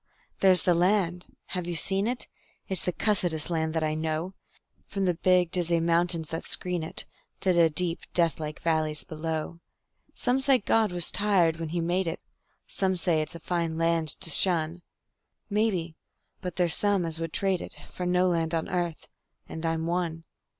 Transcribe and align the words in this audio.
There's 0.39 0.63
the 0.63 0.73
land. 0.73 1.27
(Have 1.49 1.67
you 1.67 1.75
seen 1.75 2.07
it?) 2.07 2.27
It's 2.67 2.83
the 2.83 2.91
cussedest 2.91 3.51
land 3.51 3.75
that 3.75 3.83
I 3.83 3.93
know, 3.93 4.33
From 4.87 5.05
the 5.05 5.13
big, 5.13 5.51
dizzy 5.51 5.79
mountains 5.79 6.31
that 6.31 6.43
screen 6.45 6.81
it 6.81 7.05
To 7.41 7.53
the 7.53 7.69
deep, 7.69 7.99
deathlike 8.15 8.61
valleys 8.61 9.03
below. 9.03 9.59
Some 10.15 10.41
say 10.41 10.57
God 10.57 10.91
was 10.91 11.11
tired 11.11 11.57
when 11.57 11.69
He 11.69 11.81
made 11.81 12.07
it; 12.07 12.19
Some 12.65 12.97
say 12.97 13.21
it's 13.21 13.35
a 13.35 13.39
fine 13.39 13.77
land 13.77 14.07
to 14.21 14.31
shun; 14.31 14.81
Maybe; 15.51 15.97
but 16.41 16.55
there's 16.55 16.73
some 16.75 17.05
as 17.05 17.19
would 17.19 17.31
trade 17.31 17.61
it 17.61 17.77
For 17.91 18.07
no 18.07 18.27
land 18.27 18.55
on 18.55 18.69
earth 18.69 19.07
and 19.47 19.63
I'm 19.67 19.85
one. 19.85 20.23